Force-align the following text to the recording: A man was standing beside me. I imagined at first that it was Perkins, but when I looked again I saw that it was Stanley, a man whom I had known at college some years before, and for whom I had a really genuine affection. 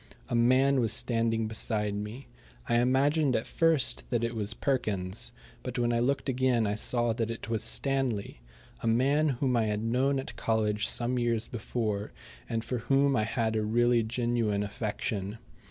A 0.29 0.35
man 0.35 0.79
was 0.79 0.91
standing 0.93 1.47
beside 1.47 1.93
me. 1.93 2.27
I 2.67 2.79
imagined 2.79 3.35
at 3.35 3.45
first 3.45 4.03
that 4.09 4.23
it 4.23 4.33
was 4.35 4.55
Perkins, 4.55 5.31
but 5.61 5.77
when 5.77 5.93
I 5.93 5.99
looked 5.99 6.27
again 6.27 6.65
I 6.65 6.73
saw 6.73 7.13
that 7.13 7.29
it 7.29 7.51
was 7.51 7.63
Stanley, 7.63 8.41
a 8.81 8.87
man 8.87 9.29
whom 9.29 9.55
I 9.55 9.65
had 9.65 9.83
known 9.83 10.17
at 10.17 10.35
college 10.35 10.87
some 10.87 11.19
years 11.19 11.47
before, 11.47 12.13
and 12.49 12.63
for 12.63 12.79
whom 12.79 13.15
I 13.15 13.25
had 13.25 13.55
a 13.55 13.61
really 13.61 14.01
genuine 14.01 14.63
affection. 14.63 15.37